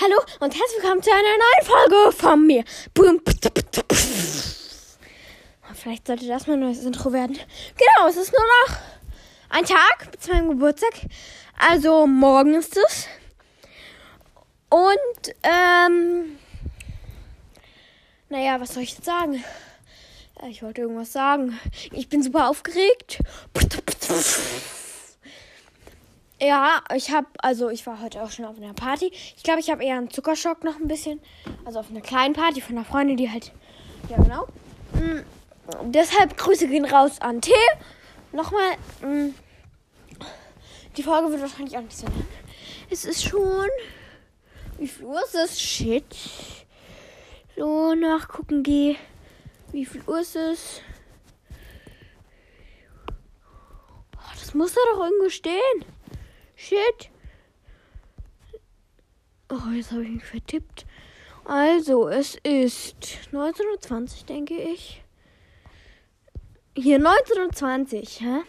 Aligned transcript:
Hallo 0.00 0.14
und 0.38 0.54
herzlich 0.54 0.80
willkommen 0.80 1.02
zu 1.02 1.10
einer 1.10 1.22
neuen 1.22 1.66
Folge 1.66 2.12
von 2.16 2.46
mir. 2.46 2.62
Boom. 2.94 3.20
Vielleicht 5.74 6.06
sollte 6.06 6.28
das 6.28 6.46
mein 6.46 6.60
neues 6.60 6.84
Intro 6.84 7.12
werden. 7.12 7.36
Genau, 7.76 8.08
es 8.08 8.16
ist 8.16 8.32
nur 8.32 8.46
noch 8.68 8.76
ein 9.48 9.64
Tag 9.64 10.12
bis 10.12 10.28
meinem 10.28 10.50
Geburtstag. 10.50 10.92
Also 11.58 12.06
morgen 12.06 12.54
ist 12.54 12.76
es. 12.76 13.08
Und, 14.68 15.34
ähm, 15.42 16.38
naja, 18.28 18.60
was 18.60 18.74
soll 18.74 18.84
ich 18.84 18.92
jetzt 18.92 19.04
sagen? 19.04 19.42
Ich 20.48 20.62
wollte 20.62 20.82
irgendwas 20.82 21.10
sagen. 21.10 21.58
Ich 21.90 22.08
bin 22.08 22.22
super 22.22 22.48
aufgeregt. 22.48 23.18
Ja, 26.40 26.82
ich 26.94 27.10
habe, 27.10 27.26
also 27.38 27.68
ich 27.68 27.84
war 27.86 28.00
heute 28.00 28.22
auch 28.22 28.30
schon 28.30 28.44
auf 28.44 28.56
einer 28.56 28.72
Party. 28.72 29.10
Ich 29.36 29.42
glaube, 29.42 29.58
ich 29.58 29.70
habe 29.70 29.82
eher 29.84 29.96
einen 29.96 30.10
Zuckerschock 30.10 30.62
noch 30.62 30.76
ein 30.76 30.86
bisschen. 30.86 31.20
Also 31.64 31.80
auf 31.80 31.90
einer 31.90 32.00
kleinen 32.00 32.34
Party 32.34 32.60
von 32.60 32.76
einer 32.76 32.84
Freundin, 32.84 33.16
die 33.16 33.30
halt, 33.30 33.52
ja 34.08 34.16
genau. 34.16 34.46
Mhm. 34.92 35.24
Deshalb 35.90 36.36
Grüße 36.36 36.68
gehen 36.68 36.84
raus 36.84 37.20
an 37.20 37.40
T. 37.40 37.52
Nochmal, 38.32 38.76
mh, 39.02 39.30
die 40.96 41.02
Folge 41.02 41.30
wird 41.30 41.42
wahrscheinlich 41.42 41.76
auch 41.76 41.82
nicht 41.82 41.96
so 41.96 42.06
lang. 42.06 42.26
Es 42.88 43.04
ist 43.04 43.24
schon, 43.24 43.68
wie 44.78 44.86
viel 44.86 45.06
Uhr 45.06 45.20
ist 45.24 45.34
es? 45.34 45.60
Shit. 45.60 46.04
So, 47.56 47.94
nachgucken 47.94 48.62
gehe. 48.62 48.96
Wie 49.72 49.84
viel 49.84 50.02
Uhr 50.06 50.20
ist 50.20 50.36
es? 50.36 50.80
Oh, 54.16 54.32
das 54.38 54.54
muss 54.54 54.72
da 54.72 54.80
doch 54.92 55.04
irgendwo 55.04 55.28
stehen. 55.28 55.84
Shit. 56.60 57.08
Oh, 59.48 59.70
jetzt 59.72 59.92
habe 59.92 60.02
ich 60.02 60.10
mich 60.10 60.24
vertippt. 60.24 60.86
Also, 61.44 62.08
es 62.08 62.34
ist 62.42 63.20
1920, 63.26 64.24
denke 64.24 64.54
ich. 64.54 65.04
Hier 66.74 66.96
1920, 66.96 68.20
hä? 68.22 68.40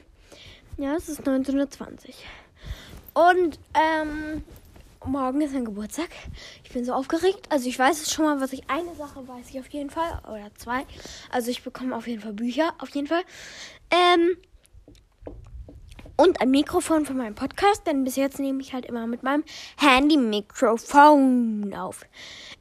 Ja, 0.77 0.95
es 0.95 1.07
ist 1.07 1.19
1920. 1.19 2.25
Und, 3.13 3.59
ähm, 3.75 4.43
morgen 5.05 5.41
ist 5.41 5.53
mein 5.53 5.65
Geburtstag. 5.65 6.09
Ich 6.63 6.71
bin 6.71 6.83
so 6.85 6.93
aufgeregt. 6.93 7.45
Also 7.49 7.69
ich 7.69 7.77
weiß 7.77 8.01
es 8.01 8.11
schon 8.11 8.25
mal, 8.25 8.41
was 8.41 8.53
ich 8.53 8.67
eine 8.71 8.95
Sache 8.95 9.27
weiß 9.27 9.51
ich 9.51 9.59
auf 9.59 9.69
jeden 9.69 9.91
Fall 9.91 10.19
oder 10.27 10.49
zwei. 10.55 10.85
Also 11.29 11.51
ich 11.51 11.63
bekomme 11.63 11.95
auf 11.95 12.07
jeden 12.07 12.21
Fall 12.21 12.33
Bücher, 12.33 12.73
auf 12.79 12.89
jeden 12.89 13.07
Fall. 13.07 13.21
Ähm, 13.91 14.35
und 16.19 16.41
ein 16.41 16.51
Mikrofon 16.51 17.05
von 17.05 17.15
meinem 17.15 17.33
Podcast, 17.33 17.87
denn 17.87 18.03
bis 18.03 18.17
jetzt 18.17 18.39
nehme 18.39 18.61
ich 18.61 18.73
halt 18.73 18.85
immer 18.85 19.07
mit 19.07 19.23
meinem 19.23 19.45
Handy-Mikrofon 19.77 21.73
auf. 21.73 22.05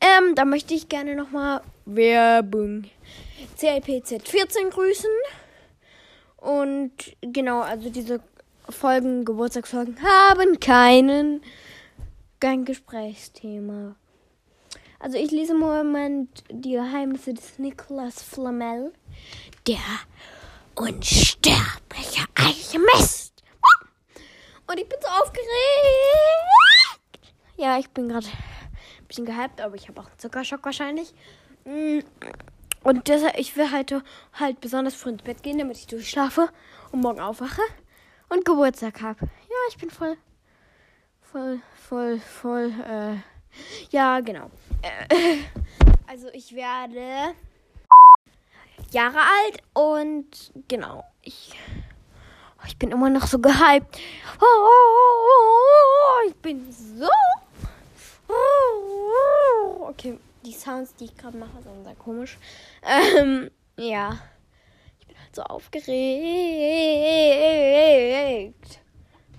Ähm, 0.01 0.37
da 0.37 0.45
möchte 0.45 0.75
ich 0.75 0.89
gerne 0.89 1.17
nochmal 1.17 1.63
Werbung 1.85 2.85
CLPZ14 3.59 4.71
grüßen. 4.71 5.11
Und 6.37 6.93
genau, 7.21 7.63
also 7.63 7.91
diese 7.91 8.21
Folgen, 8.69 9.25
Geburtstagsfolgen 9.25 9.97
haben 10.05 10.61
keinen, 10.61 11.43
kein 12.39 12.65
Gesprächsthema. 12.65 13.97
Also 15.01 15.19
ich 15.19 15.33
lese 15.33 15.55
im 15.55 15.59
Moment 15.59 16.45
die 16.49 16.75
Geheimnisse 16.75 17.35
des 17.35 17.59
Nicolas 17.59 18.23
Flamel, 18.23 18.93
der 19.67 19.79
unsterbliche 20.77 22.25
Alchemist. 22.37 23.18
Und 24.69 24.79
ich 24.79 24.89
bin 24.89 24.99
so 25.01 25.09
aufgeregt. 25.09 25.49
Ja, 27.57 27.79
ich 27.79 27.89
bin 27.91 28.09
gerade 28.09 28.27
ein 28.27 29.07
bisschen 29.07 29.25
gehypt, 29.25 29.61
aber 29.61 29.75
ich 29.75 29.89
habe 29.89 30.01
auch 30.01 30.07
einen 30.07 30.19
Zuckerschock 30.19 30.65
wahrscheinlich. 30.65 31.15
Und 31.65 33.09
deshalb, 33.09 33.39
ich 33.39 33.57
will 33.57 33.71
halt, 33.73 33.95
halt 34.35 34.61
besonders 34.61 34.95
früh 34.95 35.11
ins 35.11 35.23
Bett 35.23 35.43
gehen, 35.43 35.59
damit 35.59 35.79
ich 35.79 35.87
durchschlafe 35.87 36.51
und 36.93 37.01
morgen 37.01 37.21
aufwache 37.21 37.63
und 38.29 38.45
Geburtstag 38.45 39.01
habe. 39.01 39.25
Ja, 39.25 39.57
ich 39.71 39.79
bin 39.79 39.91
voll, 39.91 40.17
voll, 41.23 41.61
voll, 41.75 42.21
voll, 42.21 42.73
äh, 42.87 43.17
ja, 43.91 44.21
genau. 44.21 44.51
Äh, 44.83 45.39
also 46.07 46.29
ich 46.33 46.55
werde 46.55 47.35
Jahre 48.91 49.19
alt 49.19 49.63
und 49.73 50.53
genau, 50.69 51.05
ich 51.23 51.55
ich 52.69 52.77
bin 52.79 52.93
immer 52.93 53.11
noch 53.11 53.27
so 53.27 53.39
gehypt. 53.39 53.99
Ich 56.29 56.37
bin 56.37 56.71
so. 56.71 57.09
Okay, 59.81 60.19
die 60.45 60.53
Sounds, 60.53 60.95
die 60.95 61.07
ich 61.07 61.17
gerade 61.17 61.39
mache, 61.39 61.63
sind 61.63 61.83
sehr 61.85 61.95
komisch. 61.95 62.39
Ähm, 62.83 63.51
ja. 63.77 64.19
Ich 65.01 65.07
bin 65.07 65.17
halt 65.19 65.35
so 65.35 65.43
aufgeregt. 65.43 65.89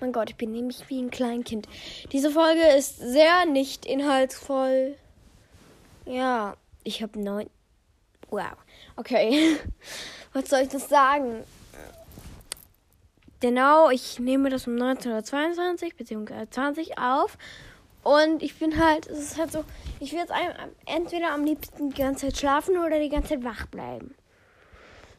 Mein 0.01 0.12
Gott, 0.12 0.31
ich 0.31 0.35
bin 0.35 0.51
nämlich 0.51 0.89
wie 0.89 1.00
ein 1.00 1.12
Kleinkind. 1.12 1.68
Diese 2.12 2.31
Folge 2.31 2.66
ist 2.78 2.97
sehr 2.97 3.45
nicht 3.45 3.85
inhaltsvoll. 3.85 4.97
Ja, 6.06 6.56
ich 6.84 7.03
habe 7.03 7.19
neun. 7.19 7.50
Wow. 8.29 8.57
Okay. 8.95 9.57
Was 10.34 10.50
soll 10.50 10.62
ich 10.62 10.69
das 10.69 10.89
sagen? 10.89 11.44
Genau, 13.39 13.89
ich 13.89 14.19
nehme 14.19 14.50
das 14.50 14.67
um 14.67 14.73
1922 14.73 15.95
bzw. 15.95 16.50
20 16.50 16.97
auf. 16.97 17.38
Und 18.03 18.44
ich 18.44 18.57
bin 18.57 18.79
halt, 18.79 19.07
es 19.07 19.19
ist 19.19 19.38
halt 19.38 19.51
so, 19.51 19.63
ich 20.00 20.11
will 20.11 20.19
jetzt 20.19 20.33
entweder 20.85 21.31
am 21.31 21.44
liebsten 21.44 21.89
die 21.89 22.01
ganze 22.01 22.27
Zeit 22.27 22.38
schlafen 22.38 22.77
oder 22.77 23.00
die 23.00 23.09
ganze 23.09 23.29
Zeit 23.29 23.44
wach 23.44 23.67
bleiben. 23.67 24.16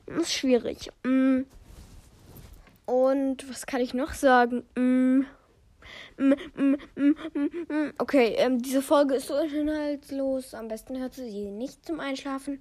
Das 0.07 0.23
ist 0.23 0.33
schwierig. 0.33 0.91
Mm. 1.05 1.43
Und 2.87 3.49
was 3.49 3.67
kann 3.67 3.81
ich 3.81 3.95
noch 3.95 4.15
sagen? 4.15 4.65
Mm. 4.75 5.25
Mm, 6.17 6.75
okay, 7.99 8.35
ähm, 8.39 8.61
diese 8.61 8.83
Folge 8.83 9.15
ist 9.15 9.29
so 9.29 9.37
inhaltslos. 9.37 10.55
Am 10.55 10.69
besten 10.69 10.99
hört 10.99 11.15
sie 11.15 11.31
sie 11.31 11.51
nicht 11.51 11.85
zum 11.85 12.01
Einschlafen. 12.01 12.61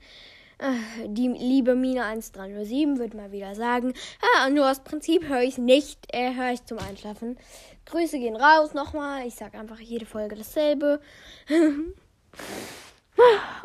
Äh, 0.59 1.07
die 1.07 1.29
liebe 1.29 1.73
Mina 1.73 2.09
1307 2.09 2.99
wird 2.99 3.13
mal 3.13 3.31
wieder 3.31 3.55
sagen, 3.55 3.93
ah, 4.35 4.49
nur 4.49 4.69
aus 4.69 4.81
Prinzip 4.81 5.27
höre 5.27 5.41
ich 5.41 5.53
es 5.53 5.57
nicht, 5.57 5.99
äh, 6.13 6.35
höre 6.35 6.51
ich 6.51 6.65
zum 6.65 6.79
Einschlafen. 6.79 7.37
Grüße 7.85 8.19
gehen 8.19 8.35
raus 8.35 8.73
nochmal. 8.73 9.25
Ich 9.25 9.35
sage 9.35 9.57
einfach 9.57 9.79
jede 9.79 10.05
Folge 10.05 10.35
dasselbe. 10.35 10.99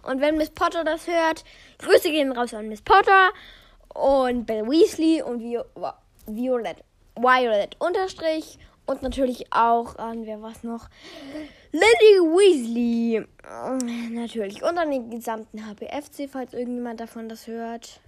und 0.03 0.21
wenn 0.21 0.37
Miss 0.37 0.51
Potter 0.51 0.85
das 0.85 1.09
hört, 1.09 1.45
Grüße 1.79 2.11
gehen 2.11 2.31
raus 2.31 2.55
an 2.55 2.69
Miss 2.69 2.83
Potter 2.83 3.31
und 3.93 4.47
Belle 4.47 4.69
Weasley 4.69 5.21
und 5.21 5.41
Violet, 5.41 6.77
Violet 7.17 7.77
unterstrich 7.81 8.57
und 8.87 9.03
natürlich 9.03 9.53
auch 9.53 9.97
an, 9.97 10.27
wer 10.27 10.43
was 10.43 10.63
noch? 10.63 10.89
Lily 11.73 12.21
Weasley. 12.21 13.27
Natürlich. 14.13 14.63
Und 14.63 14.77
an 14.79 14.91
den 14.91 15.11
gesamten 15.11 15.67
HPFC, 15.67 16.29
falls 16.31 16.53
irgendjemand 16.53 17.01
davon 17.01 17.29
das 17.29 17.47
hört. 17.47 18.01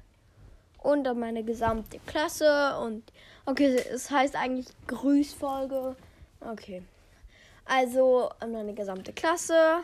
Und 0.82 1.09
an 1.09 1.19
meine 1.19 1.42
gesamte 1.42 1.98
Klasse. 2.06 2.78
Und 2.78 3.10
okay, 3.47 3.82
es 3.92 4.10
heißt 4.10 4.36
eigentlich 4.36 4.66
Grüßfolge. 4.86 5.97
Okay. 6.41 6.82
Also 7.65 8.31
an 8.38 8.53
meine 8.53 8.75
gesamte 8.75 9.12
Klasse. 9.15 9.82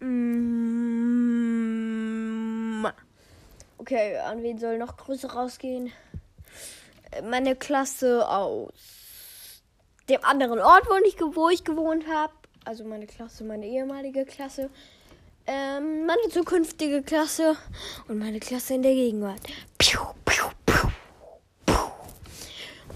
Mm. 0.00 0.46
Okay, 3.78 4.16
an 4.16 4.42
wen 4.42 4.58
soll 4.58 4.78
noch 4.78 4.96
Grüße 4.96 5.32
rausgehen? 5.32 5.92
Meine 7.22 7.56
Klasse 7.56 8.28
aus 8.28 8.72
dem 10.08 10.24
anderen 10.24 10.60
Ort, 10.60 10.86
wo 10.88 10.94
ich, 11.04 11.16
wo 11.36 11.48
ich 11.48 11.64
gewohnt 11.64 12.04
habe. 12.08 12.32
Also 12.64 12.84
meine 12.84 13.06
Klasse, 13.06 13.44
meine 13.44 13.66
ehemalige 13.66 14.24
Klasse. 14.24 14.70
Ähm, 15.46 16.06
meine 16.06 16.28
zukünftige 16.30 17.02
Klasse 17.02 17.56
und 18.08 18.18
meine 18.18 18.40
Klasse 18.40 18.74
in 18.74 18.82
der 18.82 18.94
Gegenwart. 18.94 19.40
Piu, 19.78 20.00
piu, 20.24 20.46
piu, 20.66 20.88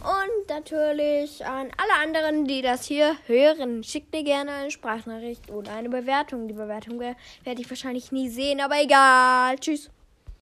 und 0.01 0.49
natürlich 0.49 1.45
an 1.45 1.69
alle 1.77 2.03
anderen, 2.03 2.47
die 2.47 2.63
das 2.63 2.87
hier 2.87 3.17
hören. 3.27 3.85
Schickt 3.85 4.13
mir 4.13 4.25
gerne 4.25 4.53
eine 4.53 4.71
Sprachnachricht 4.71 5.51
oder 5.51 5.73
eine 5.75 5.91
Bewertung. 5.91 6.49
Die 6.49 6.55
Bewertung 6.55 6.99
werde 6.99 7.61
ich 7.61 7.69
wahrscheinlich 7.69 8.11
nie 8.11 8.31
sehen, 8.31 8.61
aber 8.61 8.81
egal. 8.83 9.59
Tschüss. 9.59 9.91